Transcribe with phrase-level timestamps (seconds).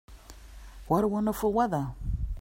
[0.87, 1.91] What a wonderful weather!